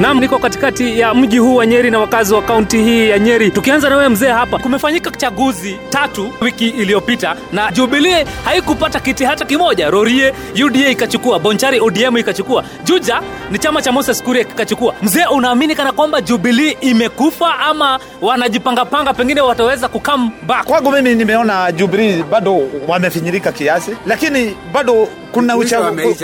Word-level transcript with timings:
Naam, 0.00 0.20
niko 0.20 0.38
katikati 0.38 1.00
ya 1.00 1.14
mji 1.14 1.38
huu 1.38 1.54
wa 1.56 1.66
Nyeri 1.66 1.90
na 1.90 1.98
wakazi 1.98 2.34
wa 2.34 2.42
kaunti 2.42 2.82
hii 2.82 3.08
ya 3.08 3.18
Nyeri. 3.18 3.50
Tukianza 3.50 3.88
na 3.90 3.96
wewe 3.96 4.08
mzee 4.08 4.28
hapa, 4.28 4.58
kumefanyika 4.58 5.10
chaguzi 5.10 5.76
tatu 5.90 6.32
wiki 6.40 6.68
iliyopita 6.68 7.36
na 7.52 7.72
Jubilee 7.72 8.24
haikupata 8.44 9.00
kiti 9.00 9.24
hata 9.24 9.44
kimoja. 9.44 9.90
Rorie 9.90 10.32
UDA 10.64 10.88
ikachukua, 10.88 11.38
Bonchari 11.38 11.80
ODM 11.80 12.16
ikachukua, 12.16 12.64
Juja 12.84 13.20
ni 13.50 13.58
chama 13.58 13.82
cha 13.82 13.92
Moses 13.92 14.22
Kuria 14.22 14.44
kikachukua. 14.44 14.94
Mzee, 15.02 15.24
unaamini 15.26 15.74
kana 15.74 15.92
kwamba 15.92 16.20
Jubilee 16.20 16.76
imekufa 16.80 17.58
ama 17.58 17.98
wanajipangapanga, 18.20 19.14
pengine 19.14 19.40
wataweza 19.40 19.88
kukam 19.88 20.30
back? 20.46 20.64
Kwangu 20.64 20.92
mimi 20.92 21.14
nimeona 21.14 21.72
Jubilee 21.72 22.22
bado 22.22 22.68
wamefinyirika 22.88 23.52
kiasi, 23.52 23.90
lakini 24.06 24.56
bado 24.72 25.08
kuna, 25.32 25.56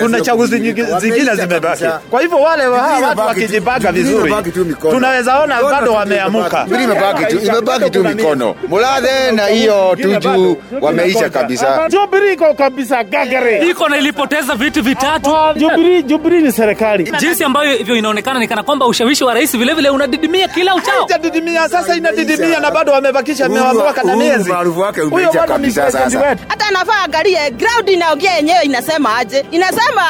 kuna 0.00 0.20
chaguzi 0.20 0.56
zingine 1.00 1.34
zimebaki. 1.36 1.84
Kwa 2.10 2.20
hivyo 2.20 2.38
wale 2.40 2.66
wa- 2.66 2.78
watu 2.82 3.04
imebaki 3.04 3.46
wakijipanga 3.66 3.92
vizuri, 3.92 4.34
tunaweza 4.90 5.38
ona 5.40 5.62
bado 5.62 5.92
wameamuka. 5.92 6.66
Imebaki 6.84 7.24
tu 7.26 7.38
imebaki 7.44 7.90
tu 7.90 8.04
mikono 8.04 8.54
muladhe 8.68 9.32
na 9.32 9.46
hiyo 9.46 9.96
tuju 10.02 10.56
wameisha 10.80 11.28
kabisa 11.30 11.88
Jubilee 11.88 12.32
iko 12.32 12.54
kabisa 12.54 13.04
gagare. 13.04 13.58
Iko 13.70 13.88
na 13.88 13.98
ilipoteza 13.98 14.54
viti 14.54 14.80
vitatu. 14.80 15.30
Jubilee, 15.56 16.02
Jubilee 16.02 16.40
ni 16.40 16.52
serikali 16.52 17.12
Jinsi 17.20 17.44
ambayo 17.44 17.76
hivyo 17.76 17.96
inaonekana 17.96 18.40
ni 18.40 18.48
kana 18.48 18.62
kwamba 18.62 18.86
ushawishi 18.86 19.24
wa 19.24 19.34
rais 19.34 19.56
vilevile 19.56 19.90
unadidimia 19.90 20.48
kila 20.48 20.74
uchao. 20.74 21.04
Itadidimia 21.04 21.68
sasa, 21.68 21.96
inadidimia 21.96 22.60
na 22.60 22.70
bado 22.70 22.92
wamebakisha 22.92 23.48
mwaka 23.48 24.02
na 24.02 24.16
miezi. 24.16 24.50
Huyo 24.50 25.08
umeisha 25.10 25.32
bado 25.32 25.42
ni 25.42 25.48
kabisa 25.48 25.82
president 25.82 26.12
sasa. 26.12 26.28
wetu. 26.28 26.42
hata 26.48 26.66
anafaa 26.66 27.02
angalie 27.04 27.50
ground 27.50 27.88
inaongea 27.88 28.34
yenyewe 28.36 28.62
inasema 28.62 29.16
aje 29.16 29.44
inasema 29.50 30.02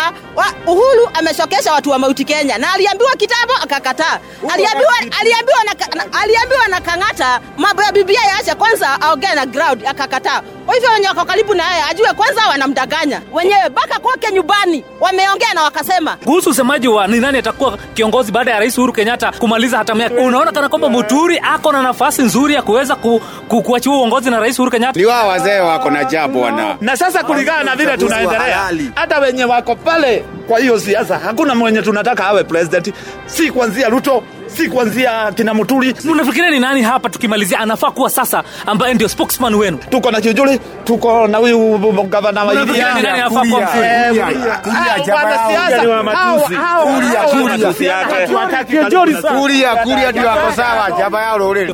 uhuru 0.67 1.09
ameshokesha 1.15 1.73
watu 1.73 1.91
wa 1.91 1.99
mauti 1.99 2.25
kenya 2.25 2.59
na 2.59 2.73
aliambiwa 2.73 3.11
kitambo 3.43 3.63
akakataa 3.65 4.19
aliambiwa, 4.53 4.93
aliambiwa, 5.21 5.65
na, 5.65 6.05
na, 6.05 6.19
aliambiwa 6.21 6.69
na 6.69 6.81
kang'ata 6.81 7.41
mambo 7.57 7.83
ya 7.83 7.93
bibia 7.93 8.21
yaacha 8.25 8.55
kwanza 8.55 9.01
aongee 9.01 9.35
na 9.35 9.47
ground. 9.47 9.87
Akakataa 9.87 10.43
kwa 10.67 10.75
hivyo 10.75 10.91
wenye 10.91 11.09
wako 11.09 11.25
karibu 11.25 11.55
na 11.55 11.71
yeye 11.71 11.83
ajue 11.91 12.13
kwanza 12.13 12.47
wanamdanganya. 12.49 13.21
Wenyewe 13.33 13.69
mpaka 13.71 13.99
kwake 13.99 14.33
nyumbani 14.33 14.85
wameongea 15.01 15.55
na 15.55 15.63
wakasema. 15.63 16.17
Kuhusu 16.17 16.51
usemaji 16.51 16.89
wa 16.89 17.07
ni 17.07 17.21
nani 17.21 17.39
atakuwa 17.39 17.79
kiongozi 17.95 18.33
baada 18.33 18.51
ya 18.51 18.59
rais 18.59 18.79
Uhuru 18.79 18.93
Kenyatta 18.93 19.33
kumaliza 19.39 19.79
hatamu 19.79 20.01
yake, 20.01 20.15
unaona 20.15 20.53
kana 20.53 20.69
kwamba 20.69 20.89
Muturi 20.89 21.39
ako 21.55 21.73
na 21.73 21.83
nafasi 21.83 22.23
nzuri 22.23 22.55
ya 22.55 22.63
kuweza 22.63 22.97
ku, 22.97 23.21
ku, 23.49 23.63
kuachiwa 23.63 23.97
uongozi 23.97 24.31
na 24.31 24.41
rais 24.41 24.59
Uhuru 24.59 24.71
Kenyatta. 24.71 25.01
ni 25.01 25.07
wao 25.07 25.29
wazee 25.29 25.61
wako 25.61 25.91
na 25.91 26.05
jambo 26.05 26.41
wana. 26.41 26.77
Na 26.81 26.97
sasa 26.97 27.25
kulingana 27.25 27.63
na 27.65 27.77
vile 27.77 27.97
tunaendelea, 27.97 28.71
hata 28.95 29.19
wenye 29.19 29.45
wako 29.45 29.77
pale 29.77 30.25
kwa 30.49 30.59
hiyo 30.59 30.79
siasa, 30.81 31.19
hakuna 31.19 31.55
mwenye 31.55 31.83
tunataka 31.83 32.27
awe 32.27 32.45
president, 32.45 32.95
si 33.27 33.51
kuanzia 33.51 33.89
Ruto, 33.89 34.23
si 34.57 34.69
kuanzia 34.69 35.33
kina 35.33 35.55
Muturi. 35.55 35.95
Unafikiria 36.11 36.51
ni 36.51 36.61
nani 36.61 36.83
hapa, 36.83 37.09
tukimalizia, 37.09 37.59
anafaa 37.61 37.91
kuwa 37.91 38.11
sasa 38.11 38.43
ambaye 38.67 38.95
ndio 38.95 39.09
spokesman 39.09 39.55
wenu? 39.55 39.79
Tuko 39.91 40.11
na 40.11 40.21
Kiunjuri, 40.21 40.61
tuko 40.85 41.27
na 41.29 41.39
huyu 41.39 41.79
gavana 42.09 42.45
wa 42.45 42.53
Unafikiria 42.53 42.95
ni 42.95 43.03
nani 43.03 43.21
anafaa 43.21 43.41
kuwa 43.45 43.69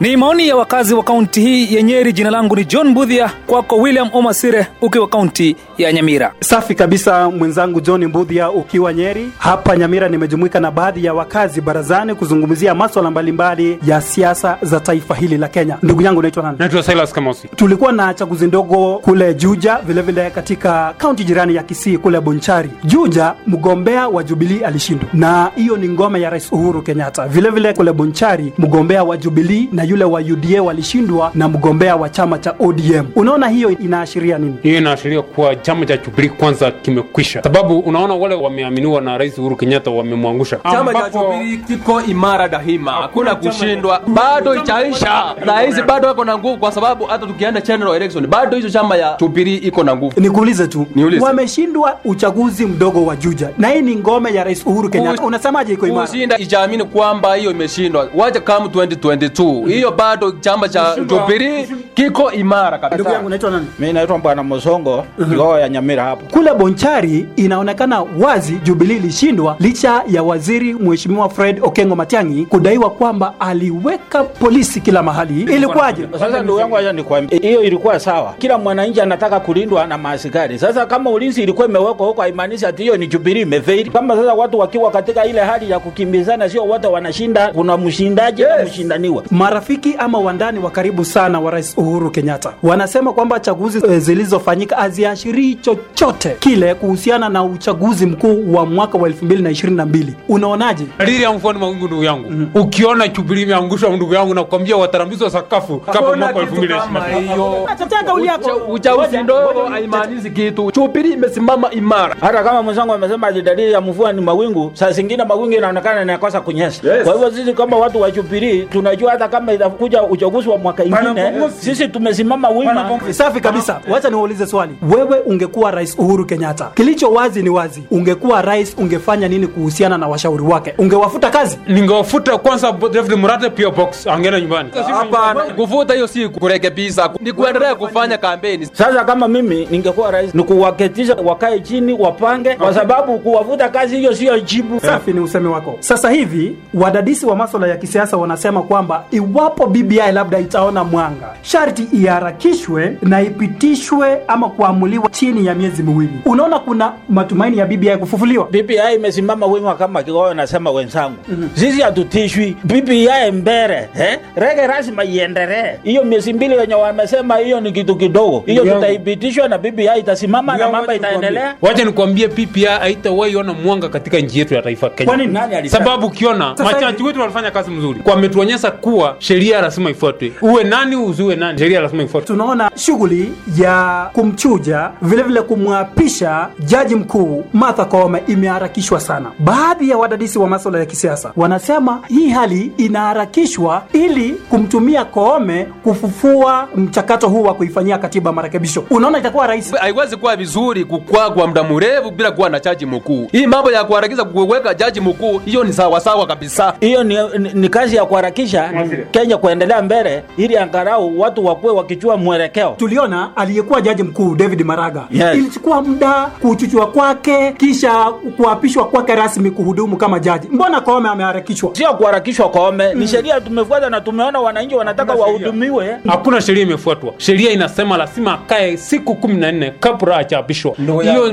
Ni 0.00 0.16
maoni 0.16 0.48
ya 0.48 0.56
wakazi 0.56 0.94
wa 0.94 1.02
kaunti 1.02 1.40
hii 1.40 1.74
ya 1.76 1.82
Nyeri. 1.82 2.12
Jina 2.12 2.30
langu 2.30 2.56
ni 2.56 2.64
John 2.64 2.94
Budhia, 2.94 3.30
kwako 3.46 3.76
William 3.76 4.08
Omasire 4.12 4.66
ukiwa 4.80 5.08
kaunti 5.08 5.56
ya 5.78 5.92
Nyamira. 5.92 6.32
Safi 6.40 6.74
kabisa 6.74 7.30
mwenzangu 7.30 7.80
John 7.80 8.04
Mbudhia 8.06 8.50
ukiwa 8.50 8.92
Nyeri. 8.92 9.28
Hapa 9.38 9.76
Nyamira 9.76 10.08
nimejumuika 10.08 10.60
na 10.60 10.70
baadhi 10.70 11.04
ya 11.04 11.14
wakazi 11.14 11.60
barazani 11.60 12.14
kuzungumzia 12.14 12.67
maswala 12.74 13.10
mbalimbali 13.10 13.78
ya 13.86 14.00
siasa 14.00 14.58
za 14.62 14.80
taifa 14.80 15.14
hili 15.14 15.36
la 15.38 15.48
Kenya. 15.48 15.76
Ndugu 15.82 16.02
yangu 16.02 16.22
naitwa 16.22 16.42
nani? 16.42 16.56
naitwa 16.58 16.82
silas 16.82 17.12
kamosi 17.12 17.48
Tulikuwa 17.56 17.92
na 17.92 18.14
chaguzi 18.14 18.46
ndogo 18.46 18.98
kule 18.98 19.34
Juja, 19.34 19.76
vilevile 19.86 20.02
vile 20.20 20.30
katika 20.30 20.94
kaunti 20.98 21.24
jirani 21.24 21.54
ya 21.54 21.62
Kisii 21.62 21.98
kule 21.98 22.20
Bonchari. 22.20 22.70
Juja, 22.84 23.34
mgombea 23.46 24.08
wa 24.08 24.22
Jubilii 24.24 24.60
alishindwa, 24.64 25.08
na 25.12 25.50
hiyo 25.56 25.76
ni 25.76 25.88
ngome 25.88 26.20
ya 26.20 26.30
Rais 26.30 26.52
Uhuru 26.52 26.82
Kenyatta. 26.82 27.26
Vilevile 27.28 27.50
vile 27.50 27.72
kule 27.74 27.92
Bonchari, 27.92 28.52
mgombea 28.58 29.04
wa 29.04 29.16
Jubilii 29.16 29.68
na 29.72 29.82
yule 29.84 30.04
wa 30.04 30.20
UDA 30.20 30.62
walishindwa 30.62 31.30
na 31.34 31.48
mgombea 31.48 31.96
wa 31.96 32.08
chama 32.08 32.38
cha 32.38 32.54
ODM. 32.58 33.06
Unaona 33.16 33.48
hiyo 33.48 33.70
inaashiria 33.70 34.38
nini? 34.38 34.56
hiyo 34.62 34.78
inaashiria 34.78 35.22
kuwa 35.22 35.56
chama 35.56 35.86
cha 35.86 35.96
Jubilee 35.96 36.28
kwanza 36.28 36.70
kimekwisha, 36.70 37.42
sababu 37.42 37.78
unaona 37.78 38.14
wale 38.14 38.34
wameaminiwa 38.34 39.00
na 39.00 39.18
Rais 39.18 39.38
Uhuru 39.38 39.56
Kenyatta 39.56 39.90
wamemwangusha, 39.90 40.56
chama 40.72 40.92
cha 40.94 41.10
Jubilee 41.10 41.56
kiko 41.56 42.02
imara 42.02 42.48
daima, 42.66 42.92
hakuna 42.92 43.34
kushindwa, 43.34 44.00
bado 44.06 44.54
itaisha. 44.54 45.34
Rais 45.40 45.82
bado 45.84 46.08
ako 46.08 46.24
na 46.24 46.38
nguvu, 46.38 46.56
kwa 46.58 46.72
sababu 46.72 47.04
hata 47.04 47.26
tukienda 47.26 47.60
general 47.60 47.96
election 47.96 48.26
bado 48.26 48.56
hizo 48.56 48.70
chama 48.70 48.96
ya 48.96 49.16
Jubilee 49.20 49.54
iko 49.56 49.84
na 49.84 49.96
nguvu. 49.96 50.20
nikuulize 50.20 50.66
tu 50.66 50.86
Niulize. 50.94 51.24
wameshindwa 51.24 51.98
uchaguzi 52.04 52.66
mdogo 52.66 53.06
wa 53.06 53.16
juja? 53.16 53.50
Na 53.58 53.68
hii 53.68 53.82
ni 53.82 53.96
ngome 53.96 54.34
ya 54.34 54.44
rais 54.44 54.66
uhuru 54.66 54.88
kenyatta. 54.90 55.22
Unasemaje 55.22 55.72
iko 55.72 55.86
imara? 55.86 56.06
kushinda 56.06 56.38
ijaamini 56.38 56.84
kwamba 56.84 57.34
hiyo 57.34 57.50
imeshindwa, 57.50 58.08
wacha 58.14 58.40
kama 58.40 58.66
2022 58.66 59.68
hiyo 59.68 59.90
bado 59.90 60.30
chama 60.32 60.68
cha 60.68 60.96
Jubilee 61.06 61.66
kiko 61.94 62.32
imara 62.32 62.90
ndugu 62.94 63.10
yangu 63.10 63.26
unaitwa 63.26 63.50
nani? 63.50 63.66
Mimi 63.78 63.92
naitwa 63.92 64.18
bwana 64.18 64.42
mosongo 64.42 65.04
ngoo 65.22 65.58
ya 65.58 65.68
nyamira 65.68 66.04
hapo. 66.04 66.22
Kule 66.32 66.54
bonchari 66.54 67.26
inaonekana 67.36 68.02
wazi 68.20 68.52
jubilii 68.64 68.96
ilishindwa 68.96 69.56
licha 69.60 70.02
ya 70.10 70.22
waziri 70.22 70.74
mheshimiwa 70.74 71.28
fred 71.28 71.60
okengo 71.62 71.96
matiangi 71.96 72.46
kudaiwa 72.48 72.90
kwamba 72.90 73.34
aliweka 73.40 74.24
polisi 74.24 74.80
kila 74.80 75.02
mahali. 75.02 75.40
Ilikuwaje? 75.42 76.08
sasa 76.18 76.42
ndugu 76.42 76.60
yangu 76.60 76.76
acha 76.76 76.92
nikwambie 76.92 77.38
hiyo 77.38 77.62
ilikuwa 77.62 78.00
sawa. 78.00 78.34
Kila 78.38 78.58
mwananchi 78.58 79.00
anataka 79.00 79.40
kulindwa 79.40 79.86
na 79.86 79.98
maaskari. 79.98 80.58
Sasa 80.58 80.86
kama 80.86 81.10
ulinzi 81.10 81.42
ilikuwa 81.42 81.66
imewekwa 81.68 82.06
huko 82.06 82.20
haimaanishi 82.22 82.66
ati 82.66 82.82
hiyo 82.82 82.96
ni 82.96 83.06
Jubilee 83.06 83.40
imefeli. 83.42 83.90
kama 83.90 84.16
sasa 84.16 84.34
watu 84.34 84.58
wakiwa 84.58 84.90
katika 84.90 85.24
ile 85.26 85.40
hali 85.40 85.70
ya 85.70 85.78
kukimbizana 85.78 86.48
sio 86.48 86.64
wote 86.64 86.86
wanashinda. 86.86 87.48
Kuna 87.52 87.76
mshindaji 87.76 88.42
na 88.42 88.64
mshindaniwa. 88.64 89.22
Marafiki 89.30 89.94
ama 89.98 90.18
wandani 90.18 90.58
wa 90.58 90.70
karibu 90.70 91.04
sana 91.04 91.40
wa 91.40 91.50
rais 91.50 91.74
uhuru 91.78 92.10
kenyatta 92.10 92.52
wanasema 92.62 93.12
kwamba 93.12 93.40
chaguzi 93.40 93.82
e, 93.90 93.98
zilizofanyika 93.98 94.76
haziashirii 94.76 95.54
chochote 95.54 96.36
kile 96.40 96.74
kuhusiana 96.74 97.28
na 97.28 97.44
uchaguzi 97.44 98.06
mkuu 98.06 98.52
wa 98.54 98.66
mwaka 98.66 98.98
wa 98.98 99.08
2022 99.08 100.06
unaonaje? 100.28 100.84
Dalili 100.98 101.22
ya 101.22 101.32
mfuani 101.32 101.58
mawingu 101.58 101.86
ndugu 101.86 102.04
yangu 102.04 102.30
ukiona 102.54 103.08
chubili 103.08 103.42
imeangushwa 103.42 103.90
ndugu 103.90 104.14
yangu 104.14 104.34
nakwambia 104.34 104.76
watarambizwa 104.76 105.30
sakafu 105.30 105.78
kama 105.78 106.16
mwaka 106.16 106.38
elfu 106.40 106.54
kitu 106.54 106.74
2022 106.74 106.78
kama 106.80 107.04
hiyo. 107.04 107.68
Tetea 107.78 108.02
kauli 108.02 108.26
yako. 108.26 108.50
Ucha- 108.50 108.72
Uchaguzi 108.72 109.22
ndogo 109.22 109.62
haimaanishi 109.70 110.30
kitu. 110.30 110.70
chubili 110.70 111.12
imesimama 111.12 111.70
imara. 111.70 112.16
hata 112.20 112.42
kama 112.42 112.62
mwenzangu 112.62 112.92
amesema 112.92 113.32
dalili 113.32 113.72
ya 113.72 113.80
mvua 113.80 114.12
ni 114.12 114.20
mawingu 114.20 114.70
saa 114.74 114.90
zingine 114.90 115.24
mawingu 115.24 115.52
inaonekana 115.52 116.02
inakosa 116.02 116.40
kunyesha. 116.40 116.94
Yes. 116.94 117.04
kwa 117.04 117.12
hivyo 117.12 117.30
sisi 117.30 117.52
kama 117.52 117.76
watu 117.76 118.00
wa 118.00 118.10
chubili 118.12 118.62
tunajua 118.62 119.10
hata 119.10 119.28
kama 119.28 119.52
itakuja 119.52 120.02
uchaguzi 120.02 120.48
wa 120.48 120.58
mwaka 120.58 120.84
ingine 120.84 121.32
sisi 121.60 121.88
tumesimama 121.88 122.48
wima. 122.48 123.00
Safi 123.10 123.40
kabisa. 123.40 123.80
Wacha 123.90 124.10
niwaulize 124.10 124.46
swali. 124.46 124.74
Wewe 124.96 125.18
ungekuwa 125.20 125.70
rais 125.70 125.98
uhuru 125.98 126.26
kenyatta 126.26 126.70
kilicho 126.74 127.10
wazi 127.12 127.42
ni 127.42 127.48
wazi. 127.50 127.82
Ungekuwa 127.90 128.42
rais 128.42 128.74
ungefanya 128.78 129.28
nini 129.28 129.46
kuhusiana 129.46 129.98
na 129.98 130.08
washauri 130.08 130.42
wake? 130.42 130.74
Ungewafuta 130.78 131.30
kazi? 131.30 131.58
Ningewafuta 131.66 132.27
kwanza 132.36 132.72
David 132.72 133.12
Murata 133.18 133.50
pia 133.50 133.70
box. 133.70 134.06
Angeenda 134.06 134.40
nyumbani. 134.40 134.70
Hapana, 134.92 135.40
kuvuta 135.40 135.94
hiyo 135.94 136.06
si 136.06 136.28
kurekebisha, 136.28 137.10
ni 137.20 137.32
kuendelea 137.32 137.74
kufanya 137.74 138.18
kampeni. 138.18 138.66
sasa 138.72 139.04
kama 139.04 139.28
mimi 139.28 139.66
ningekuwa 139.70 140.10
rais 140.10 140.34
ni 140.34 140.42
kuwaketisha 140.42 141.14
wakae 141.24 141.60
chini 141.60 141.92
wapange 141.92 142.54
kwa 142.54 142.74
sababu 142.74 143.18
kuwavuta 143.18 143.68
kazi 143.68 143.96
hiyo 143.96 144.14
sio 144.14 144.38
jibu. 144.40 144.80
Safi 144.80 145.12
ni 145.12 145.20
usemi 145.20 145.46
wako. 145.48 145.76
Sasa 145.80 146.10
hivi 146.10 146.56
wadadisi 146.74 147.26
wa 147.26 147.36
masuala 147.36 147.66
ya 147.66 147.76
kisiasa 147.76 148.16
wanasema 148.16 148.62
kwamba 148.62 149.04
iwapo 149.10 149.66
bbi 149.66 150.00
labda 150.12 150.38
itaona 150.38 150.84
mwanga 150.84 151.28
sharti 151.42 151.82
iharakishwe 151.92 152.96
na 153.02 153.22
ipitishwe 153.22 154.18
ama 154.28 154.48
kuamuliwa 154.48 155.08
chini 155.10 155.46
ya 155.46 155.54
miezi 155.54 155.82
miwili. 155.82 156.12
Unaona 156.24 156.58
kuna 156.58 156.92
matumaini 157.08 157.58
ya 157.58 157.66
bbi 157.66 157.96
kufufuliwa? 157.96 158.44
BBI 158.46 158.94
imesimama 158.96 159.46
wima 159.46 159.74
kama 159.74 160.02
kigoyo 160.02 160.34
nasema 160.34 160.70
wenzangu 160.70 161.16
sisi 161.54 161.82
hatutishwi 162.22 162.56
BBI 162.64 163.30
mbere 163.32 163.88
eh? 164.00 164.18
rege 164.36 164.66
lazima 164.66 165.04
iendelee 165.04 165.76
hiyo 165.82 166.04
miezi 166.04 166.32
mbili 166.32 166.54
wenye 166.56 166.74
wamesema 166.74 167.36
hiyo 167.36 167.60
ni 167.60 167.72
kitu 167.72 167.96
kidogo 167.96 168.42
hiyo 168.46 168.64
tutaipitishwa 168.64 169.48
na 169.48 169.58
BBI 169.58 169.88
itasimama 169.98 170.56
na 170.56 170.68
mambo 170.70 170.92
itaendelea 170.92 171.54
wacha 171.62 171.84
nikwambie 171.84 172.28
PPI 172.28 172.64
haitawahi 172.64 173.36
ona 173.36 173.52
mwanga 173.52 173.88
katika 173.88 174.18
nchi 174.18 174.38
yetu 174.38 174.54
ya 174.54 174.62
taifa 174.62 174.90
Kenya. 174.90 175.06
Kwa? 175.14 175.16
Nani 175.26 175.54
alisema? 175.54 175.84
Sababu 175.84 176.06
ukiona 176.06 176.54
machachi 176.64 177.02
wetu 177.02 177.20
walifanya 177.20 177.50
kazi 177.50 177.70
mzuri, 177.70 178.00
wametuonyesha 178.04 178.70
kuwa 178.70 179.16
sheria 179.18 179.60
lazima 179.60 179.90
ifuatwe, 179.90 180.32
uwe 180.42 180.64
nani 180.64 180.96
uzuwe 180.96 181.36
nani 181.36 181.46
nani 181.48 181.58
sheria 181.58 181.80
lazima 181.80 182.02
ifuatwe 182.02 182.26
tunaona 182.36 182.70
shughuli 182.76 183.32
ya 183.58 184.10
kumchuja 184.12 184.90
vilevile 185.02 185.42
kumwapisha 185.42 186.48
jaji 186.60 186.94
mkuu 186.94 187.44
Martha 187.52 187.84
Koome 187.84 188.22
imeharakishwa 188.26 189.00
sana. 189.00 189.30
Baadhi 189.38 189.90
ya 189.90 189.96
wadadisi 189.98 190.38
wa 190.38 190.48
masuala 190.48 190.78
ya 190.78 190.86
kisiasa 190.86 191.32
wanasema 191.36 191.97
hii 192.08 192.28
hali 192.30 192.72
inaharakishwa 192.76 193.82
ili 193.92 194.30
kumtumia 194.50 195.04
Koome 195.04 195.66
kufufua 195.84 196.68
mchakato 196.76 197.28
huu 197.28 197.42
wa 197.42 197.54
kuifanyia 197.54 197.98
katiba 197.98 198.32
marekebisho. 198.32 198.84
Unaona 198.90 199.18
itakuwa 199.18 199.46
rahisi? 199.46 199.76
haiwezi 199.76 200.16
kuwa 200.16 200.36
vizuri 200.36 200.84
kukwaa 200.84 201.30
kwa 201.30 201.46
muda 201.46 201.62
mrefu 201.64 202.10
bila 202.10 202.30
kuwa 202.30 202.48
na 202.48 202.60
jaji 202.60 202.86
mkuu. 202.86 203.28
Hii 203.32 203.46
mambo 203.46 203.70
ya 203.72 203.84
kuharakisha 203.84 204.24
kuweka 204.24 204.74
jaji 204.74 205.00
mkuu, 205.00 205.38
hiyo 205.38 205.64
ni 205.64 205.72
sawasawa 205.72 206.26
kabisa. 206.26 206.74
hiyo 206.80 207.04
ni, 207.04 207.16
ni, 207.38 207.50
ni 207.54 207.68
kazi 207.68 207.96
ya 207.96 208.04
kuharakisha 208.04 208.70
Kenya 209.10 209.36
kuendelea 209.36 209.82
mbele 209.82 210.24
ili 210.36 210.56
angalau 210.56 211.20
watu 211.20 211.46
wakuwe 211.46 211.72
wakichua 211.72 212.16
mwelekeo. 212.16 212.74
Tuliona 212.76 213.30
aliyekuwa 213.36 213.80
jaji 213.80 214.02
mkuu 214.02 214.34
David 214.34 214.62
Maraga 214.62 215.02
Yes. 215.10 215.34
ilichukua 215.36 215.82
muda 215.82 216.12
kuchuchwa 216.42 216.86
kwake 216.86 217.52
kisha 217.52 218.04
kuapishwa 218.36 218.84
kwake 218.84 219.14
rasmi 219.14 219.50
kuhudumu 219.50 219.96
kama 219.96 220.18
jaji. 220.18 220.48
Mbona 220.52 220.80
Koome 220.80 221.08
ameharakishwa? 221.08 221.70
Sio 221.88 221.96
kuharakishwa 221.96 222.48
Koome, 222.50 222.94
ni 222.94 223.08
sheria 223.08 223.40
tumefuata 223.40 223.90
na 223.90 224.00
tumeona 224.00 224.40
wananchi 224.40 224.74
wanataka 224.74 225.12
wahudumiwe. 225.14 225.96
hakuna 226.06 226.40
sheria 226.40 226.62
imefuatwa. 226.62 227.12
Sheria 227.16 227.50
inasema 227.50 227.96
lazima 227.96 228.32
akae 228.34 228.76
siku 228.76 229.14
kumi 229.14 229.34
na 229.34 229.52
nne 229.52 229.70
kabla 229.80 230.16
achapishwa. 230.16 230.74
hiyo 231.02 231.32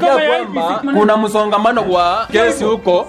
kwamba 0.00 0.82
kuna 0.94 1.16
msongamano 1.16 1.92
wa 1.92 2.26
kesi 2.32 2.64
huko, 2.64 3.06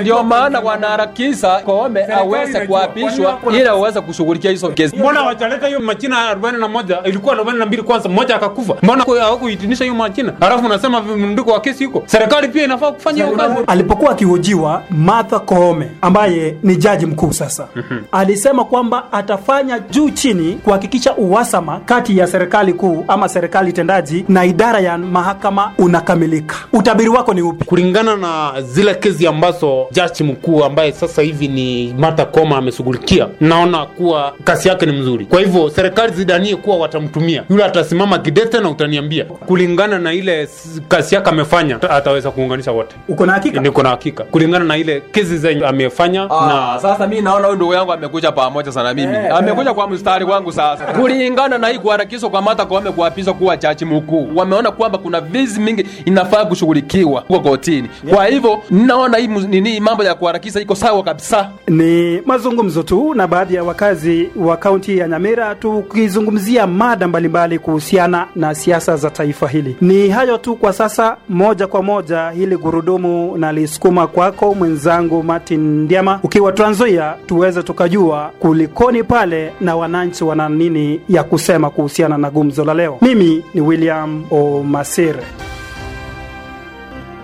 ndio 0.00 0.22
maana 0.22 0.60
wanaharakisha 0.60 1.58
Koome 1.60 2.04
aweze 2.14 2.60
kuapishwa 2.66 3.38
ili 3.50 3.66
aweze 3.68 4.00
kushughulikia 4.00 4.50
hizo 4.50 4.68
kesi. 4.68 4.96
mbona 4.96 5.22
wajaleta 5.22 5.66
hiyo 5.66 5.80
majina 5.80 6.28
arobaini 6.28 6.58
na 6.58 6.68
moja? 6.68 6.98
Ilikuwa 7.04 7.34
arobaini 7.34 7.58
na 7.58 7.66
mbili 7.66 7.82
kwanza 7.82 8.08
mmoja 8.08 8.36
akakufa. 8.36 8.74
Mbona 8.82 9.04
hawakuitinisha 9.04 9.84
hiyo 9.84 9.96
majina? 9.96 10.32
Halafu 10.40 10.66
unasema 10.66 11.00
mndiko 11.02 11.50
wa 11.50 11.60
kesi 11.60 11.84
huko. 11.84 12.02
Serikali 12.06 12.48
pia 12.48 12.64
inafaa 12.64 12.92
kufanya 12.92 13.24
hiyo 13.24 13.36
kazi. 13.36 13.54
Alipokuwa 13.66 14.10
akihojiwa 14.10 14.82
Martha 14.90 15.38
Koome 15.38 15.90
ambaye 16.02 16.19
ni 16.62 16.76
jaji 16.76 17.06
mkuu 17.06 17.32
sasa, 17.32 17.68
alisema 18.12 18.64
kwamba 18.64 19.12
atafanya 19.12 19.78
juu 19.78 20.10
chini 20.10 20.52
kuhakikisha 20.64 21.14
uhasama 21.16 21.80
kati 21.80 22.18
ya 22.18 22.26
serikali 22.26 22.72
kuu 22.72 23.04
ama 23.08 23.28
serikali 23.28 23.72
tendaji 23.72 24.24
na 24.28 24.44
idara 24.44 24.80
ya 24.80 24.98
mahakama 24.98 25.72
unakamilika. 25.78 26.56
Utabiri 26.72 27.08
wako 27.08 27.34
ni 27.34 27.42
upi? 27.42 27.64
kulingana 27.64 28.16
na 28.16 28.52
zile 28.62 28.94
kesi 28.94 29.26
ambazo 29.26 29.86
jaji 29.92 30.24
mkuu 30.24 30.64
ambaye 30.64 30.92
sasa 30.92 31.22
hivi 31.22 31.48
ni 31.48 31.94
Martha 31.98 32.24
Koome 32.24 32.54
ameshughulikia, 32.54 33.28
naona 33.40 33.86
kuwa 33.86 34.34
kasi 34.44 34.68
yake 34.68 34.86
ni 34.86 34.92
mzuri. 34.92 35.26
Kwa 35.26 35.40
hivyo 35.40 35.70
serikali 35.70 36.12
zidanie 36.12 36.56
kuwa 36.56 36.76
watamtumia 36.76 37.44
yule, 37.50 37.64
atasimama 37.64 38.18
kidete 38.18 38.60
na 38.60 38.70
utaniambia, 38.70 39.24
kulingana 39.24 39.98
na 39.98 40.12
ile 40.12 40.48
kasi 40.88 41.14
yake 41.14 41.30
amefanya, 41.30 41.82
ataweza 41.82 42.30
kuunganisha 42.30 42.72
wote. 42.72 42.96
Uko 43.08 43.26
na 43.26 43.32
hakika? 43.32 43.60
Niko 43.60 43.82
na 43.82 43.88
hakika 43.88 44.24
kulingana 44.24 44.64
na 44.64 44.76
ile 44.76 45.00
kesi 45.12 45.38
zenye 45.38 45.66
amefanya 45.66 46.09
Ah, 46.18 46.46
na 46.74 46.78
sasa 46.82 47.06
mi 47.06 47.20
naona 47.20 47.46
huyu 47.46 47.56
ndugu 47.56 47.74
yangu 47.74 47.92
amekuja 47.92 48.32
pamoja 48.32 48.72
sana 48.72 48.94
mimi. 48.94 49.16
Amekuja 49.16 49.74
kwa 49.74 49.88
mstari 49.90 50.24
wangu 50.24 50.52
sasa. 50.52 50.84
Kulingana 50.84 51.58
na 51.58 51.68
hii 51.68 51.78
kuharakishwa 51.78 52.30
kwa 52.30 52.42
Martha 52.42 52.66
Koome 52.66 52.90
kuapishwa 52.92 53.34
kuwa 53.34 53.56
jaji 53.56 53.84
mkuu 53.84 54.28
wameona 54.34 54.70
kwamba 54.70 54.98
kuna 54.98 55.20
vizi 55.20 55.60
mingi 55.60 55.86
inafaa 56.04 56.44
kushughulikiwa 56.44 57.20
huko 57.28 57.40
kotini. 57.50 57.90
Kwa 58.14 58.26
hivyo 58.26 58.62
ninaona 58.70 59.16
hii 59.18 59.26
nini 59.26 59.80
mambo 59.80 60.04
ya 60.04 60.14
kuharakisha 60.14 60.60
iko 60.60 60.74
sawa 60.74 61.02
kabisa. 61.02 61.50
Ni 61.68 62.20
mazungumzo 62.26 62.82
tu 62.82 63.14
na 63.14 63.26
baadhi 63.26 63.54
ya 63.54 63.64
wakazi 63.64 64.28
wa 64.36 64.56
kaunti 64.56 64.98
ya 64.98 65.08
Nyamira, 65.08 65.54
tukizungumzia 65.54 66.66
mada 66.66 67.08
mbalimbali 67.08 67.58
kuhusiana 67.58 68.26
na 68.36 68.54
siasa 68.54 68.96
za 68.96 69.10
taifa 69.10 69.48
hili. 69.48 69.76
Ni 69.80 70.08
hayo 70.08 70.38
tu 70.38 70.56
kwa 70.56 70.72
sasa, 70.72 71.16
moja 71.28 71.66
kwa 71.66 71.82
moja 71.82 72.30
hili 72.30 72.56
gurudumu 72.56 73.36
nalisukuma 73.38 74.06
kwako 74.06 74.54
mwenzangu 74.54 75.22
Martin 75.22 75.60
Ndiama, 75.60 75.99
ukiwa 76.22 76.52
Trans 76.52 76.76
Nzoia, 76.76 77.14
tuweze 77.26 77.62
tukajua 77.62 78.30
kulikoni 78.38 79.04
pale 79.04 79.52
na 79.60 79.76
wananchi 79.76 80.24
wana 80.24 80.48
nini 80.48 81.00
ya 81.08 81.24
kusema 81.24 81.70
kuhusiana 81.70 82.18
na 82.18 82.30
gumzo 82.30 82.64
la 82.64 82.74
leo. 82.74 82.98
Mimi 83.02 83.44
ni 83.54 83.60
William 83.60 84.24
Omasire. 84.30 85.22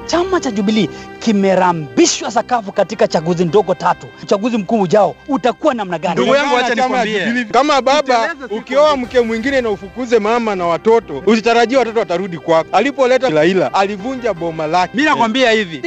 Chama 0.07 0.41
cha 0.41 0.51
Jubilee 0.51 0.89
kimerambishwa 1.27 2.31
sakafu 2.31 2.73
katika 2.73 3.09
chaguzi 3.09 3.45
ndogo 3.45 3.75
tatu. 3.75 4.07
Uchaguzi 4.23 4.59
mkuu 4.59 4.81
ujao 4.81 5.17
utakuwa 5.29 5.75
namna 5.75 5.99
gani? 5.99 6.15
Ndugu 6.15 6.35
yangu, 6.35 6.57
acha 6.57 6.75
nikwambie, 6.75 7.45
kama 7.45 7.83
baba 7.83 8.35
ukioa 8.51 8.97
mke 8.97 9.21
mwingine 9.21 9.61
na 9.61 9.71
ufukuze 9.71 10.19
mama 10.19 10.55
na 10.57 10.67
watoto, 10.67 11.23
usitarajie 11.27 11.79
watoto 11.79 11.99
watarudi 11.99 12.39
kwako. 12.39 12.69
Alipoleta 12.77 13.31
Laila 13.31 13.75
alivunja 13.75 14.35
boma 14.35 14.67
lake. 14.67 14.93
Mimi 14.95 15.09
nakwambia 15.09 15.51
hivi. 15.51 15.79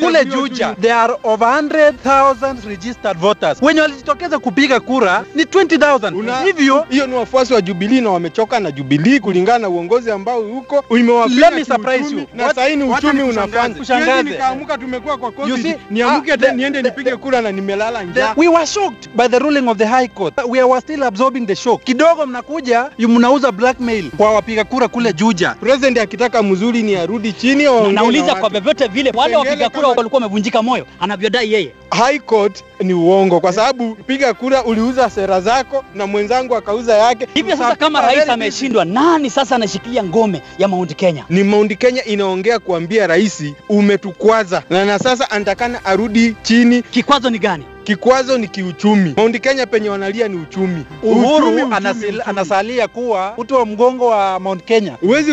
Kule 0.00 0.24
Juja. 0.24 0.74
There 0.80 0.92
are 0.94 1.14
over 1.24 1.48
100,000 1.48 2.56
registered 2.68 3.18
voters. 3.18 3.62
Wenye 3.62 3.80
walijitokeza 3.80 4.38
kupiga 4.38 4.80
kura 4.80 5.24
ni 5.34 5.44
20,000. 5.44 6.14
Una- 6.14 6.40
Hivyo 6.42 6.86
hiyo 6.90 7.06
ni 7.06 7.14
wafuasi 7.14 7.54
wa 7.54 7.60
Jubilee 7.60 8.00
na 8.00 8.10
wamechoka 8.10 8.60
na 8.60 8.70
Jubilee 8.70 9.18
kulingana 9.20 9.58
na 9.58 9.68
uongozi 9.68 10.10
ambao 10.10 10.40
uko 10.40 10.84
umewapiga 10.90 11.50
Let 11.50 11.58
me 11.58 11.64
surprise 11.64 12.14
you. 12.14 12.26
na 12.34 12.48
sasa 12.48 12.68
ni 12.68 12.84
uchumi. 12.84 13.22
Unafanya. 13.28 13.84
Siwezi 13.84 14.30
nikaamuka 14.30 14.78
tumekuwa 14.78 15.18
kwa 15.18 15.48
You 15.48 15.56
see, 15.56 15.62
COVID, 15.62 15.78
niamuke 15.90 16.32
ah, 16.32 16.52
niende 16.52 16.82
nipige 16.82 17.16
kura 17.16 17.40
na 17.40 17.52
nimelala 17.52 18.02
njaa. 18.02 18.34
we 18.36 18.48
were 18.48 18.66
shocked 18.66 19.08
by 19.16 19.28
the 19.28 19.38
ruling 19.38 19.68
of 19.68 19.78
the 19.78 19.86
high 19.86 20.08
court. 20.08 20.34
We 20.48 20.62
were 20.62 20.80
still 20.80 21.02
absorbing 21.02 21.46
the 21.46 21.56
shock. 21.56 21.82
Kidogo 21.84 22.26
mnakuja 22.26 22.90
mnauza 22.98 23.52
blackmail 23.52 24.10
kwa 24.10 24.32
wapiga 24.32 24.64
kura 24.64 24.88
kule 24.88 25.12
Juja. 25.12 25.54
President 25.60 25.98
akitaka 25.98 26.42
mzuri 26.42 26.82
ni 26.82 26.96
arudi 26.96 27.32
chini 27.32 27.64
au 27.64 27.92
nauliza 27.92 28.34
kwa 28.34 28.48
vyovyote 28.48 28.86
vile, 28.86 29.12
wale 29.14 29.36
wapiga 29.36 29.68
kura 29.68 29.88
walikuwa 29.88 30.20
wamevunjika 30.22 30.62
moyo 30.62 30.86
anavyodai 31.00 31.52
yeye. 31.52 31.74
High 31.90 32.18
Court 32.18 32.64
ni 32.80 32.94
uongo 32.94 33.40
kwa 33.40 33.52
sababu 33.52 33.94
piga 33.94 34.34
kura 34.34 34.64
uliuza 34.64 35.10
sera 35.10 35.40
zako 35.40 35.84
na 35.94 36.06
mwenzangu 36.06 36.56
akauza 36.56 36.94
yake. 36.96 37.26
Hivyo 37.34 37.56
sasa, 37.56 37.76
kama 37.76 38.00
rais 38.00 38.28
ameshindwa, 38.28 38.84
nani 38.84 39.30
sasa 39.30 39.54
anashikilia 39.56 40.04
ngome 40.04 40.42
ya 40.58 40.68
Mount 40.68 40.96
Kenya? 40.96 41.24
ni 41.28 41.42
Mount 41.44 41.78
Kenya 41.78 42.04
inaongea 42.04 42.58
kuambia 42.58 43.06
rais 43.06 43.44
umetukwaza, 43.68 44.62
na 44.70 44.84
na 44.84 44.98
sasa 44.98 45.30
anatakana 45.30 45.84
arudi 45.84 46.36
chini. 46.42 46.82
Kikwazo 46.82 47.30
ni 47.30 47.38
gani? 47.38 47.64
Kikwazo 47.88 48.38
ni 48.38 48.48
kiuchumi. 48.48 49.14
Mount 49.16 49.40
Kenya 49.40 49.66
penye 49.66 49.88
wanalia 49.88 50.28
ni 50.28 50.36
uchumi. 50.36 50.84
Uhuru 51.02 51.36
Uchumi, 51.48 51.62
uchumi, 51.62 52.20
anasalia 52.26 52.88
kuwa 52.88 53.34
uti 53.36 53.54
wa 53.54 53.66
mgongo 53.66 54.06
wa 54.06 54.40
Mount 54.40 54.64
Kenya. 54.64 54.96
Uwezi 55.02 55.32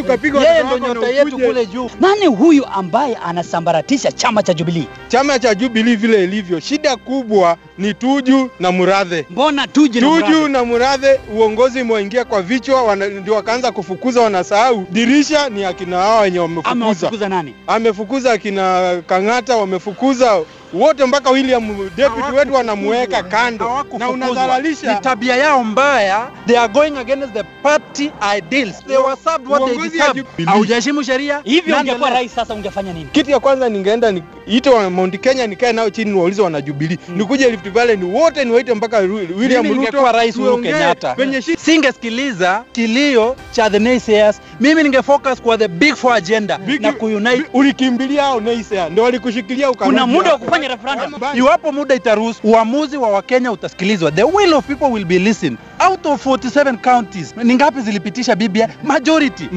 ukapiga 0.00 0.40
Yeye 0.40 0.62
ndo 0.62 0.78
nyota 0.78 1.08
yetu 1.08 1.38
kule 1.38 1.66
juu. 1.66 1.90
Nani 2.00 2.26
huyu 2.26 2.66
ambaye 2.66 3.16
anasambaratisha 3.16 4.12
chama 4.12 4.42
cha 4.42 4.54
Jubilee? 4.54 4.84
Chama 5.08 5.38
cha 5.38 5.54
Jubilee 5.54 5.94
vile 5.96 6.24
ilivyo, 6.24 6.60
shida 6.60 6.96
kubwa 6.96 7.56
ni 7.78 7.94
Tuju 7.94 8.50
na 8.60 8.72
Murathe. 8.72 9.26
Mbona 9.30 9.66
Tuju 9.66 10.00
na 10.00 10.20
Tuju 10.20 10.48
na 10.48 10.64
Murathe 10.64 11.20
uongozi 11.36 11.80
umewaingia 11.82 12.24
kwa 12.24 12.42
vichwa, 12.42 12.96
ndio 12.96 13.34
wakaanza 13.34 13.72
kufukuza, 13.72 14.20
wanasahau 14.20 14.86
dirisha 14.90 15.48
ni 15.48 15.64
akina 15.64 15.96
hao 15.96 16.20
wenye 16.22 16.38
wamefukuza. 16.38 16.72
Amefukuza 16.72 17.28
nani? 17.28 17.54
Amefukuza 17.66 18.32
akina 18.32 18.96
Kang'ata, 19.06 19.56
wamefukuza 19.56 20.40
wote 20.72 21.04
mpaka 21.04 21.30
William 21.30 21.90
deputy 21.96 22.32
wetu 22.36 22.54
wanamuweka 22.54 23.22
kando, 23.22 23.84
na 23.98 24.10
unadhalalisha 24.10 24.94
Ni 24.94 25.00
tabia 25.00 25.36
yao 25.36 25.64
mbaya. 25.64 26.28
They 26.46 26.58
are 26.58 26.72
going 26.72 26.98
against 26.98 27.32
the 27.34 27.42
party 27.42 28.10
ideals. 28.36 28.84
They 28.86 28.96
were 28.96 29.16
served 29.24 29.48
what 29.48 29.64
they 29.64 29.88
deserved. 29.88 30.26
Haujaheshimu 30.46 31.02
sheria. 31.04 31.40
Hivyo 31.44 31.76
ungekuwa 31.76 32.10
rais 32.10 32.34
sasa 32.34 32.54
ungefanya 32.54 32.92
nini? 32.92 33.08
kitu 33.12 33.30
ya 33.30 33.40
kwanza 33.40 33.68
ningeenda 33.68 34.12
niite 34.46 34.70
wa 34.70 34.90
Mount 34.90 35.20
Kenya 35.20 35.46
nikae 35.46 35.72
nao 35.72 35.90
chini 35.90 36.10
niwaulize 36.10 36.42
wana 36.42 36.60
Jubilee 36.60 36.98
nikuje 37.08 37.50
Rift 37.50 37.68
Valley 37.70 37.96
ni 37.96 38.04
wote 38.04 38.44
niwaite 38.44 38.74
mpaka 38.74 38.98
William 38.98 39.66
Ruto 39.66 39.74
ningekuwa 39.80 40.12
rais 40.12 40.36
Uhuru 40.36 40.58
Kenyatta 40.62 41.16
singesikiliza 41.58 42.64
kilio 42.72 43.36
cha 43.52 43.70
the 43.70 43.78
naysayers. 43.78 44.40
Mimi 44.60 44.82
ningefocus 44.82 45.42
kwa 45.42 45.58
the 45.58 45.68
big 45.68 45.94
four 45.94 46.12
agenda 46.14 46.58
Big- 46.58 46.82
na 46.82 46.92
kuunite. 46.92 47.42
ulikimbilia 47.52 48.22
hao 48.22 48.40
naysayers 48.40 48.90
ndio 48.92 49.04
walikushikilia 49.04 49.70
ukarudi 49.70 49.94
Kuna 49.98 50.06
muda 50.06 50.32
wa 50.32 50.38
kufanya 50.56 50.68
referendum. 50.68 51.20
Iwapo 51.38 51.72
muda 51.72 51.94
itaruhusu, 51.94 52.40
uamuzi 52.44 52.96
wa 52.96 53.08
Wakenya 53.08 53.52
utasikilizwa. 53.52 54.12
The 54.12 54.24
will 54.24 54.54
of 54.54 54.66
people 54.66 54.84
will 54.86 55.04
be 55.04 55.18
listened. 55.18 55.58
Out 55.78 56.06
of 56.06 56.26
47 56.26 56.76
counties, 56.78 57.34
ni 57.36 57.54
ngapi 57.54 57.80
zilipitisha 57.80 58.36
BBI? 58.36 58.66
Majority. 58.82 59.48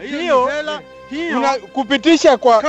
Hiyo- 0.00 1.42
kupitisha 1.72 2.36
kwa 2.36 2.62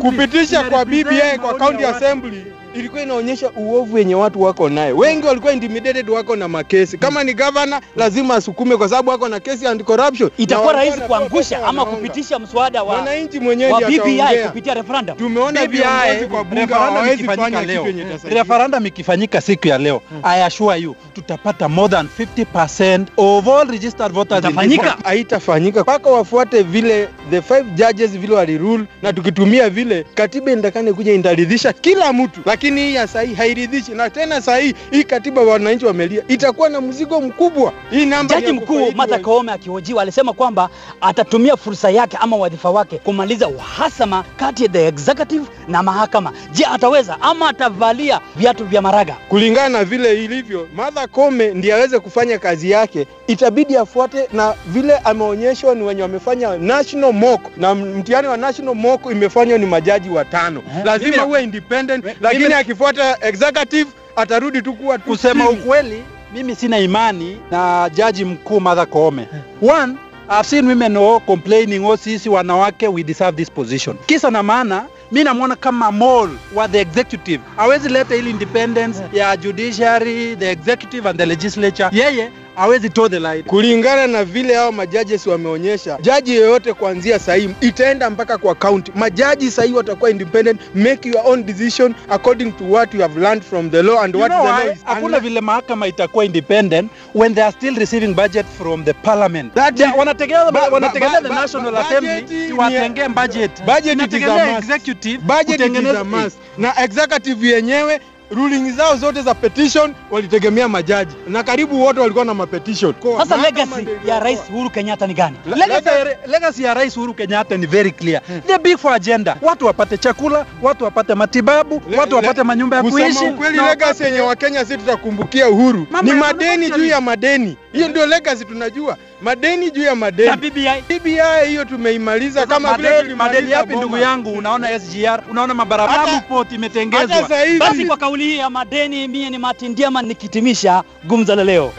kupitisha 0.00 0.64
kwa 0.64 0.84
BBI 0.84 1.38
kwa 1.40 1.54
county 1.54 1.84
assembly 1.84 2.44
ilikuwa 2.74 3.02
inaonyesha 3.02 3.50
uovu 3.56 3.94
wenye 3.94 4.14
watu 4.14 4.42
wako 4.42 4.68
naye. 4.68 4.92
Wengi 4.92 5.26
walikuwa 5.26 5.52
intimidated, 5.52 6.10
wako 6.10 6.36
na 6.36 6.48
makesi. 6.48 6.98
Kama 6.98 7.24
ni 7.24 7.34
gavana, 7.34 7.80
lazima 7.96 8.34
asukume 8.34 8.76
kwa 8.76 8.88
sababu 8.88 9.10
wako 9.10 9.28
na 9.28 9.40
kesi 9.40 9.66
and 9.66 9.84
corruption. 9.84 10.30
itakuwa 10.38 10.72
rahisi 10.72 11.00
kuangusha 11.00 11.64
ama 11.66 11.84
kupitisha 11.86 12.38
mswada 12.38 12.82
wa, 12.82 12.94
wananchi 12.94 13.40
mwenyewe 13.40 13.72
wa 13.72 13.80
BBI 13.80 14.38
kupitia 14.46 14.74
referendum. 14.74 15.16
Tumeona 15.16 15.66
BBI, 15.66 16.26
kwa 16.30 16.44
bunge 16.44 16.74
hawawezi 16.74 17.24
fanya 17.24 17.62
leo. 17.62 17.84
kitu 17.84 17.98
yenye 17.98 18.12
referendum 18.28 18.86
ikifanyika 18.86 19.40
siku 19.40 19.68
ya 19.68 19.78
leo 19.78 20.02
i 20.22 20.42
assure 20.42 20.78
you 20.80 20.96
tutapata 21.14 21.68
more 21.68 21.88
than 21.88 22.08
50% 22.44 23.06
of 23.16 23.48
all 23.48 23.68
registered 23.70 24.12
voters 24.12 24.38
Itafanyika, 24.44 24.96
haitafanyika 25.04 25.84
paka 25.84 26.10
wafuate 26.10 26.62
vile 26.62 27.08
the 27.30 27.42
five 27.42 27.66
judges 27.74 28.10
vile 28.10 28.34
walirule, 28.34 28.84
na 29.02 29.12
tukitumia 29.12 29.70
vile 29.70 30.06
katiba 30.14 30.52
inatakana 30.52 30.92
kuja 30.92 31.12
inaridhisha 31.12 31.72
kila 31.72 32.12
mtu, 32.12 32.40
lakini 32.60 32.80
hii 32.80 32.94
ya 32.94 33.06
sahii 33.06 33.34
hairidhishi. 33.34 33.92
Na 33.92 34.10
tena 34.10 34.40
sahii 34.42 34.74
hii 34.90 35.04
katiba 35.04 35.40
wananchi 35.42 35.86
wamelia, 35.86 36.22
itakuwa 36.28 36.68
na 36.68 36.80
mzigo 36.80 37.20
mkubwa. 37.20 37.72
Hii 37.90 38.06
namba 38.06 38.34
Jaji 38.40 38.52
mkuu 38.52 38.92
Martha 38.92 39.18
Koome 39.18 39.52
akihojiwa 39.52 40.02
alisema 40.02 40.32
kwamba 40.32 40.68
atatumia 41.00 41.56
fursa 41.56 41.90
yake 41.90 42.16
ama 42.20 42.36
wadhifa 42.36 42.70
wake 42.70 42.98
kumaliza 42.98 43.48
uhasama 43.48 44.24
kati 44.36 44.62
ya 44.62 44.68
the 44.68 44.86
executive 44.86 45.44
na 45.68 45.82
mahakama. 45.82 46.32
Je, 46.52 46.64
ataweza 46.66 47.16
ama 47.20 47.48
atavalia 47.48 48.20
viatu 48.36 48.64
vya 48.64 48.82
maraga? 48.82 49.16
kulingana 49.28 49.68
na 49.78 49.84
vile 49.84 50.24
ilivyo, 50.24 50.68
Martha 50.76 51.06
Koome 51.06 51.54
ndiye 51.54 51.74
aweze 51.74 51.98
kufanya 51.98 52.38
kazi 52.38 52.70
yake, 52.70 53.06
itabidi 53.26 53.76
afuate 53.76 54.28
na 54.32 54.54
vile 54.66 54.96
ameonyeshwa 54.98 55.74
ni 55.74 55.82
wenye 55.82 56.02
wamefanya 56.02 56.56
national 56.58 57.12
mock, 57.12 57.40
na 57.56 57.74
mtihani 57.74 58.28
wa 58.28 58.36
national 58.36 58.74
mock 58.74 59.06
imefanywa 59.10 59.58
ni 59.58 59.66
majaji 59.66 60.10
watano. 60.10 60.62
Lazima 60.84 61.26
uwe 61.26 61.42
independent, 61.44 62.04
lakini 62.20 62.49
mimi- 62.50 62.60
akifuata 62.60 63.18
executive 63.28 63.90
atarudi 64.16 64.62
tu 64.62 64.72
kuwa 64.72 64.98
kusema 64.98 65.48
ukweli 65.50 66.02
mimi 66.34 66.56
sina 66.56 66.78
imani 66.78 67.40
na 67.50 67.90
jaji 67.94 68.24
mkuu 68.24 68.60
Martha 68.60 68.86
Koome. 68.86 69.26
One, 69.62 69.94
I've 70.30 70.44
seen 70.48 70.66
women 70.68 70.96
all 70.96 71.20
complaining, 71.20 71.84
oh, 71.84 71.96
sisi 71.96 72.28
wanawake 72.28 72.88
we 72.88 73.02
deserve 73.02 73.36
this 73.36 73.50
position. 73.50 73.96
Kisa 74.06 74.30
na 74.30 74.42
maana 74.42 74.84
mi 75.12 75.24
namwona 75.24 75.56
kama 75.56 75.92
mole 75.92 76.32
wa 76.54 76.68
the 76.68 76.80
executive, 76.80 77.40
awezi 77.56 77.88
leta 77.88 78.16
ile 78.16 78.30
independence 78.30 78.98
ya 79.12 79.36
judiciary, 79.36 80.36
the 80.36 80.50
executive 80.50 81.08
and 81.08 81.18
the 81.18 81.26
legislature. 81.26 81.88
Yeye 81.92 82.30
hawezi 82.60 82.88
toe 82.90 83.08
the 83.08 83.18
line. 83.20 83.42
kulingana 83.42 84.06
na 84.06 84.24
vile 84.24 84.54
hao 84.54 84.72
majaji 84.72 85.20
wameonyesha, 85.26 85.98
jaji 86.00 86.36
yoyote 86.36 86.72
kuanzia 86.72 87.18
sahii 87.18 87.50
itaenda 87.60 88.10
mpaka 88.10 88.38
kwa 88.38 88.54
county. 88.54 88.92
Majaji 88.94 89.50
sahii 89.50 89.72
watakuwa 89.72 90.10
independent, 90.10 90.60
make 90.74 91.08
your 91.08 91.22
own 91.26 91.44
decision 91.46 91.94
according 92.08 92.52
to 92.52 92.64
what 92.70 92.94
you 92.94 93.00
have 93.00 93.20
learned 93.20 93.42
from 93.44 93.70
the 93.70 93.82
law 93.82 93.98
and 94.02 94.14
You 94.14 94.20
what 94.20 94.32
know 94.32 94.42
the 94.46 94.64
law 94.66 94.72
is. 94.74 94.78
Hakuna 94.84 95.20
vile 95.20 95.40
mahakama 95.40 95.86
itakuwa 95.86 96.24
independent 96.24 96.90
when 97.14 97.34
they 97.34 97.44
are 97.44 97.52
still 97.52 97.74
receiving 97.76 98.14
budget 98.14 98.46
from 98.58 98.84
the 98.84 98.92
parliament. 98.92 99.52
Wanategemea 99.96 100.44
wanategemea 100.72 101.20
the 101.22 101.28
National 101.28 101.76
Assembly 101.76 102.52
budget 102.52 103.14
budget. 103.14 103.50
Budget 103.66 104.12
is 104.12 104.22
a 104.24 104.44
must. 104.46 104.58
executive 104.58 105.18
Budget 105.22 105.60
is 105.60 105.96
a 105.96 106.04
must. 106.04 106.38
Na 106.58 106.84
executive 106.84 107.46
yenyewe 107.46 108.00
ruling 108.30 108.72
zao 108.72 108.96
zote 108.96 109.22
za 109.22 109.34
petition 109.34 109.94
walitegemea 110.10 110.68
majaji 110.68 111.14
na 111.28 111.42
karibu 111.42 111.82
wote 111.84 112.00
walikuwa 112.00 112.24
na 112.24 112.34
mapetition. 112.34 112.94
Sasa 113.18 113.36
legacy 113.36 113.86
ya 114.06 114.20
Rais 114.20 114.40
Uhuru 114.50 114.70
Kenyatta 114.70 115.06
ni 115.06 115.14
gani? 115.14 115.36
Legacy, 115.56 115.88
legacy 116.26 116.62
ya 116.62 116.74
Rais 116.74 116.96
Uhuru 116.96 117.14
Kenyatta 117.14 117.56
ni 117.56 117.66
very 117.66 117.90
clear. 117.90 118.22
The 118.46 118.58
big 118.58 118.78
four 118.78 118.92
agenda. 118.94 119.36
Watu 119.42 119.66
wapate 119.66 119.96
chakula, 119.98 120.46
watu 120.62 120.84
wapate 120.84 121.14
matibabu, 121.14 121.82
Le- 121.90 121.96
watu 121.98 122.16
wapate 122.16 122.42
manyumba 122.42 122.76
ya 122.76 122.82
kusema 122.82 123.04
kuishi. 123.04 123.24
ukweli 123.24 123.56
na 123.56 123.68
legacy 123.68 124.02
yenye 124.04 124.20
Wakenya 124.20 124.64
sisi 124.64 124.78
tutakumbukia 124.78 125.48
uhuru 125.48 125.86
Mama, 125.90 126.12
ni 126.14 126.20
madeni 126.20 126.70
juu 126.70 126.84
ya 126.84 127.00
madeni. 127.00 127.56
Hiyo 127.72 127.88
ndio 127.88 128.06
legacy 128.06 128.44
tunajua, 128.44 128.96
madeni 129.22 129.70
juu 129.70 129.82
ya 129.82 129.94
madeni. 129.94 130.28
Na 130.30 130.36
BBI? 130.36 130.84
BBI 130.98 131.48
hiyo 131.48 131.64
tumeimaliza 131.64 132.46
kama 132.46 132.76
vile 132.76 132.90
madeni, 132.90 133.14
madeni 133.14 133.50
yapi 133.50 133.76
ndugu 133.76 133.96
yangu? 133.96 134.32
Unaona 134.32 134.80
SGR, 134.80 135.22
unaona 135.30 135.54
mabarabara, 135.54 136.20
Port 136.20 136.52
imetengezwa. 136.52 137.28
Basi 137.58 137.84
kwa 137.86 137.96
kauli 137.96 138.24
hii 138.24 138.38
ya 138.38 138.50
madeni, 138.50 139.08
mie 139.08 139.30
ni 139.30 139.38
Martin 139.38 139.74
Diama 139.74 140.02
nikitimisha 140.02 140.82
gumzo 141.04 141.36
la 141.36 141.44
leo. 141.44 141.72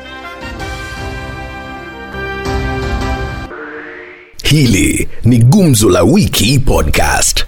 Hili 4.44 5.08
ni 5.24 5.38
Gumzo 5.38 5.90
la 5.90 6.04
Wiki 6.04 6.60
Podcast. 6.60 7.46